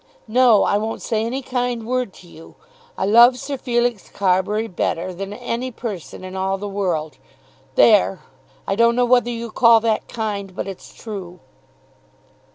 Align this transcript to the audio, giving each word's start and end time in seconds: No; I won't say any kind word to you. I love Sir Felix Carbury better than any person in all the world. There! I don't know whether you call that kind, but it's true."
No; 0.27 0.63
I 0.63 0.79
won't 0.79 1.03
say 1.03 1.23
any 1.23 1.43
kind 1.43 1.85
word 1.85 2.11
to 2.13 2.27
you. 2.27 2.55
I 2.97 3.05
love 3.05 3.37
Sir 3.37 3.55
Felix 3.55 4.09
Carbury 4.09 4.65
better 4.67 5.13
than 5.13 5.31
any 5.31 5.69
person 5.69 6.23
in 6.23 6.35
all 6.35 6.57
the 6.57 6.67
world. 6.67 7.17
There! 7.75 8.23
I 8.67 8.73
don't 8.75 8.95
know 8.95 9.05
whether 9.05 9.29
you 9.29 9.51
call 9.51 9.79
that 9.81 10.07
kind, 10.07 10.55
but 10.55 10.67
it's 10.67 10.91
true." 10.91 11.39